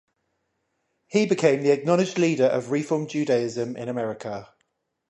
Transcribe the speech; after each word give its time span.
He 1.05 1.27
became 1.27 1.61
the 1.61 1.69
acknowledged 1.69 2.17
leader 2.17 2.45
of 2.45 2.71
Reform 2.71 3.05
Judaism 3.05 3.77
in 3.77 3.87
America. 3.87 4.49